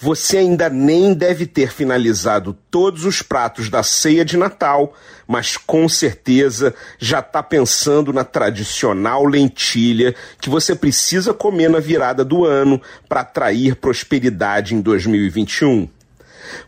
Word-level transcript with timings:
Você 0.00 0.38
ainda 0.38 0.68
nem 0.68 1.14
deve 1.14 1.46
ter 1.46 1.72
finalizado 1.72 2.56
todos 2.70 3.04
os 3.04 3.22
pratos 3.22 3.70
da 3.70 3.82
ceia 3.82 4.24
de 4.24 4.36
Natal, 4.36 4.92
mas 5.26 5.56
com 5.56 5.88
certeza 5.88 6.74
já 6.98 7.20
está 7.20 7.42
pensando 7.42 8.12
na 8.12 8.24
tradicional 8.24 9.24
lentilha 9.24 10.14
que 10.40 10.50
você 10.50 10.74
precisa 10.74 11.32
comer 11.32 11.70
na 11.70 11.78
virada 11.78 12.24
do 12.24 12.44
ano 12.44 12.80
para 13.08 13.20
atrair 13.20 13.76
prosperidade 13.76 14.74
em 14.74 14.80
2021. 14.80 15.88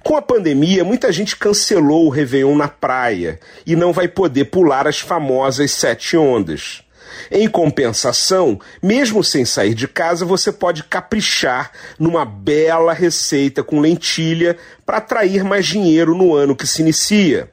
Com 0.03 0.17
a 0.17 0.23
pandemia, 0.23 0.85
muita 0.85 1.13
gente 1.13 1.37
cancelou 1.37 2.07
o 2.07 2.11
Réveillon 2.11 2.57
na 2.57 2.69
praia 2.69 3.39
e 3.67 3.77
não 3.77 3.93
vai 3.93 4.09
poder 4.09 4.47
pular 4.47 4.87
as 4.87 5.01
famosas 5.01 5.71
sete 5.73 6.17
ondas. 6.17 6.86
Em 7.31 7.49
compensação, 7.49 8.61
mesmo 8.83 9.23
sem 9.23 9.45
sair 9.45 9.75
de 9.75 9.89
casa, 9.89 10.25
você 10.25 10.53
pode 10.53 10.85
caprichar 10.85 11.71
numa 11.99 12.25
bela 12.25 12.93
receita 12.93 13.63
com 13.63 13.81
lentilha 13.81 14.57
para 14.85 14.99
atrair 14.99 15.45
mais 15.45 15.67
dinheiro 15.67 16.15
no 16.15 16.35
ano 16.35 16.57
que 16.57 16.67
se 16.67 16.83
inicia. 16.83 17.51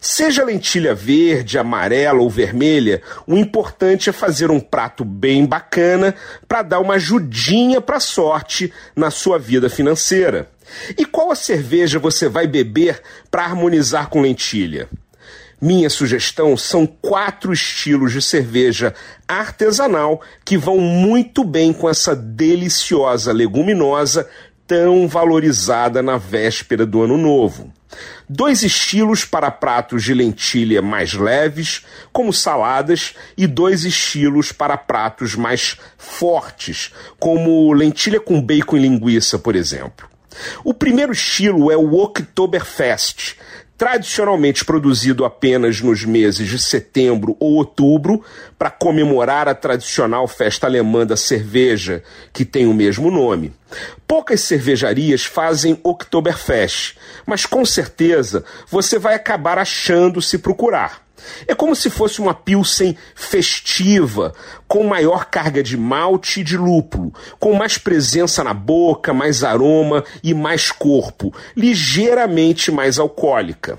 Seja 0.00 0.44
lentilha 0.44 0.94
verde, 0.94 1.58
amarela 1.58 2.20
ou 2.20 2.28
vermelha, 2.28 3.00
o 3.26 3.36
importante 3.36 4.10
é 4.10 4.12
fazer 4.12 4.50
um 4.50 4.60
prato 4.60 5.02
bem 5.02 5.46
bacana 5.46 6.14
para 6.46 6.60
dar 6.60 6.80
uma 6.80 6.94
ajudinha 6.94 7.80
para 7.80 7.96
a 7.96 8.00
sorte 8.00 8.70
na 8.94 9.10
sua 9.10 9.38
vida 9.38 9.70
financeira. 9.70 10.50
E 10.98 11.06
qual 11.06 11.30
a 11.30 11.34
cerveja 11.34 11.98
você 11.98 12.28
vai 12.28 12.46
beber 12.46 13.00
para 13.30 13.44
harmonizar 13.44 14.10
com 14.10 14.20
lentilha? 14.20 14.90
Minha 15.60 15.88
sugestão 15.88 16.56
são 16.56 16.86
quatro 16.86 17.52
estilos 17.52 18.12
de 18.12 18.20
cerveja 18.20 18.94
artesanal 19.26 20.20
que 20.44 20.58
vão 20.58 20.78
muito 20.78 21.44
bem 21.44 21.72
com 21.72 21.88
essa 21.88 22.14
deliciosa 22.14 23.32
leguminosa 23.32 24.28
tão 24.66 25.06
valorizada 25.06 26.02
na 26.02 26.16
véspera 26.16 26.86
do 26.86 27.02
ano 27.02 27.18
novo. 27.18 27.72
Dois 28.28 28.62
estilos 28.62 29.24
para 29.24 29.50
pratos 29.50 30.02
de 30.02 30.14
lentilha 30.14 30.80
mais 30.82 31.12
leves, 31.12 31.84
como 32.12 32.32
saladas, 32.32 33.14
e 33.36 33.46
dois 33.46 33.84
estilos 33.84 34.50
para 34.50 34.76
pratos 34.76 35.34
mais 35.34 35.78
fortes, 35.96 36.92
como 37.18 37.72
lentilha 37.72 38.18
com 38.18 38.40
bacon 38.40 38.76
e 38.76 38.80
linguiça, 38.80 39.38
por 39.38 39.54
exemplo. 39.54 40.08
O 40.64 40.74
primeiro 40.74 41.12
estilo 41.12 41.70
é 41.70 41.76
o 41.76 41.94
Oktoberfest, 41.94 43.36
tradicionalmente 43.76 44.64
produzido 44.64 45.24
apenas 45.24 45.80
nos 45.80 46.04
meses 46.04 46.48
de 46.48 46.58
setembro 46.58 47.36
ou 47.40 47.54
outubro, 47.54 48.22
para 48.58 48.70
comemorar 48.70 49.48
a 49.48 49.54
tradicional 49.54 50.26
festa 50.28 50.66
alemã 50.66 51.04
da 51.04 51.16
cerveja, 51.16 52.02
que 52.32 52.44
tem 52.44 52.66
o 52.66 52.74
mesmo 52.74 53.10
nome. 53.10 53.52
Poucas 54.06 54.40
cervejarias 54.40 55.24
fazem 55.24 55.78
Oktoberfest, 55.82 56.96
mas 57.26 57.44
com 57.46 57.64
certeza 57.64 58.44
você 58.70 58.98
vai 58.98 59.14
acabar 59.14 59.58
achando 59.58 60.22
se 60.22 60.38
procurar. 60.38 61.03
É 61.46 61.54
como 61.54 61.74
se 61.74 61.90
fosse 61.90 62.20
uma 62.20 62.34
pilsen 62.34 62.96
festiva, 63.14 64.32
com 64.66 64.84
maior 64.84 65.26
carga 65.26 65.62
de 65.62 65.76
malte 65.76 66.40
e 66.40 66.44
de 66.44 66.56
lúpulo, 66.56 67.12
com 67.38 67.54
mais 67.54 67.78
presença 67.78 68.42
na 68.42 68.54
boca, 68.54 69.12
mais 69.12 69.44
aroma 69.44 70.04
e 70.22 70.34
mais 70.34 70.70
corpo, 70.70 71.34
ligeiramente 71.56 72.70
mais 72.70 72.98
alcoólica. 72.98 73.78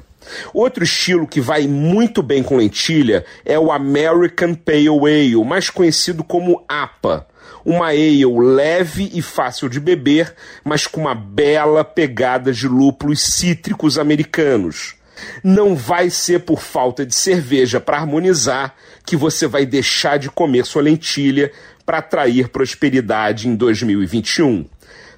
Outro 0.53 0.83
estilo 0.83 1.27
que 1.27 1.39
vai 1.39 1.67
muito 1.67 2.23
bem 2.23 2.41
com 2.41 2.57
lentilha 2.57 3.25
é 3.43 3.59
o 3.59 3.71
American 3.71 4.55
Pale 4.55 4.89
Ale, 4.89 5.45
mais 5.45 5.69
conhecido 5.69 6.23
como 6.23 6.63
APA. 6.67 7.27
Uma 7.63 7.87
ale 7.87 8.25
leve 8.25 9.09
e 9.13 9.21
fácil 9.21 9.67
de 9.67 9.79
beber, 9.79 10.33
mas 10.63 10.85
com 10.85 11.01
uma 11.01 11.15
bela 11.15 11.83
pegada 11.83 12.53
de 12.53 12.67
lúpulos 12.67 13.21
cítricos 13.21 13.97
americanos. 13.97 14.95
Não 15.43 15.75
vai 15.75 16.09
ser 16.09 16.39
por 16.39 16.61
falta 16.61 17.05
de 17.05 17.15
cerveja 17.15 17.79
para 17.79 17.97
harmonizar 17.97 18.75
que 19.05 19.15
você 19.15 19.47
vai 19.47 19.65
deixar 19.65 20.17
de 20.17 20.29
comer 20.29 20.65
sua 20.65 20.81
lentilha 20.81 21.51
para 21.85 21.99
atrair 21.99 22.49
prosperidade 22.49 23.47
em 23.47 23.55
2021. 23.55 24.65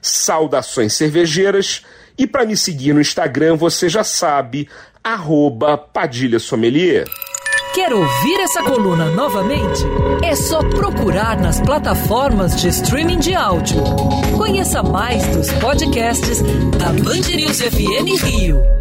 Saudações 0.01 0.93
cervejeiras 0.93 1.83
e 2.17 2.25
para 2.27 2.45
me 2.45 2.57
seguir 2.57 2.93
no 2.93 3.01
Instagram 3.01 3.55
você 3.55 3.87
já 3.87 4.03
sabe, 4.03 4.67
arroba 5.03 5.77
Padilha 5.77 6.39
Sommelier. 6.39 7.05
Quer 7.73 7.93
ouvir 7.93 8.39
essa 8.39 8.63
coluna 8.63 9.05
novamente? 9.11 9.83
É 10.23 10.35
só 10.35 10.63
procurar 10.63 11.39
nas 11.39 11.61
plataformas 11.61 12.59
de 12.59 12.69
streaming 12.69 13.19
de 13.19 13.35
áudio. 13.35 13.77
Conheça 14.35 14.81
mais 14.81 15.23
dos 15.27 15.51
podcasts 15.53 16.41
da 16.79 16.87
Band 16.87 17.35
News 17.35 17.61
FM 17.61 18.23
Rio. 18.23 18.76